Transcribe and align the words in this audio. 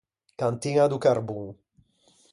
Cantiña 0.39 0.85
do 0.91 1.01
carbon. 1.05 1.45